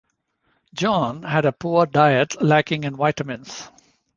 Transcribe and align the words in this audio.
John 0.73 1.21
had 1.21 1.45
a 1.45 1.51
poor 1.51 1.85
diet 1.85 2.41
lacking 2.41 2.85
in 2.85 2.95
vitamins. 2.95 3.69